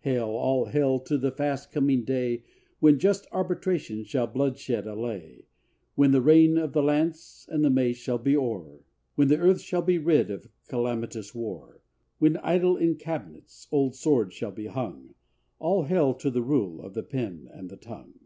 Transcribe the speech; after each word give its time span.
Hail, 0.00 0.26
all 0.30 0.64
hail, 0.64 0.98
to 0.98 1.16
the 1.16 1.30
fast 1.30 1.70
coming 1.70 2.02
day 2.04 2.42
When 2.80 2.98
just 2.98 3.28
arbitration 3.30 4.02
shall 4.02 4.26
bloodshed 4.26 4.84
allay; 4.84 5.44
When 5.94 6.10
the 6.10 6.20
reign 6.20 6.58
of 6.58 6.72
the 6.72 6.82
lance 6.82 7.46
And 7.48 7.64
the 7.64 7.70
mace 7.70 7.96
shall 7.96 8.18
be 8.18 8.36
o'er; 8.36 8.80
When 9.14 9.28
the 9.28 9.38
earth 9.38 9.60
shall 9.60 9.82
be 9.82 9.98
rid 9.98 10.28
Of 10.28 10.48
calamitous 10.66 11.36
war; 11.36 11.82
When 12.18 12.36
idle 12.38 12.76
in 12.76 12.96
cab'nets 12.96 13.68
Old 13.70 13.94
swords 13.94 14.34
shall 14.34 14.50
be 14.50 14.66
hung; 14.66 15.14
All 15.60 15.84
hail 15.84 16.14
to 16.14 16.32
the 16.32 16.42
rule 16.42 16.82
Of 16.84 16.94
the 16.94 17.04
pen 17.04 17.48
and 17.52 17.70
the 17.70 17.76
tongue 17.76 18.18